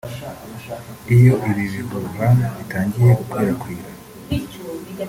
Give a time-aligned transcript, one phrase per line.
[1.15, 3.89] Iyo ibi bihuha bitangiye gukwirakwira